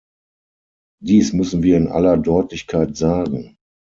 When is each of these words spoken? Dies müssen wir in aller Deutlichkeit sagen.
Dies 1.03 1.31
müssen 1.31 1.61
wir 1.61 1.77
in 1.77 1.87
aller 1.87 2.17
Deutlichkeit 2.17 2.97
sagen. 2.97 3.55